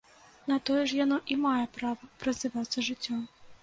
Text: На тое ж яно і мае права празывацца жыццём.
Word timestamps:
На 0.51 0.57
тое 0.69 0.81
ж 0.93 0.97
яно 1.03 1.21
і 1.35 1.39
мае 1.45 1.65
права 1.79 2.13
празывацца 2.25 2.91
жыццём. 2.93 3.27